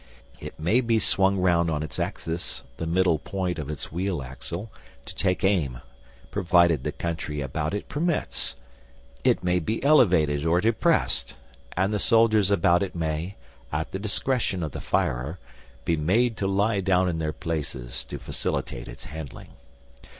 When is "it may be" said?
0.39-0.97, 9.23-9.83